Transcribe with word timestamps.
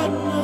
not 0.00 0.12
know. 0.12 0.39